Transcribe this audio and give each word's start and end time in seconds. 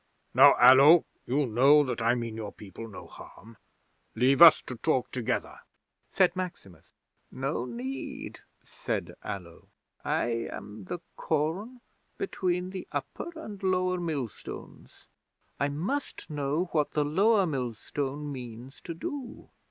Now, 0.33 0.55
Allo, 0.57 1.05
you 1.27 1.45
know 1.45 1.83
that 1.83 2.01
I 2.01 2.15
mean 2.15 2.35
your 2.35 2.51
people 2.51 2.87
no 2.87 3.05
harm. 3.05 3.57
Leave 4.15 4.41
us 4.41 4.63
to 4.65 4.77
talk 4.77 5.11
together," 5.11 5.59
said 6.09 6.35
Maximus. 6.35 6.95
'"No 7.29 7.65
need!" 7.65 8.39
said 8.63 9.13
Allo. 9.23 9.67
"I 10.03 10.47
am 10.51 10.85
the 10.85 11.01
corn 11.17 11.81
between 12.17 12.71
the 12.71 12.87
upper 12.91 13.29
and 13.39 13.61
lower 13.61 13.99
millstones. 13.99 15.05
I 15.59 15.67
must 15.69 16.31
know 16.31 16.65
what 16.71 16.93
the 16.93 17.05
lower 17.05 17.45
millstone 17.45 18.31
means 18.31 18.81
to 18.85 18.95
do. 18.95 19.51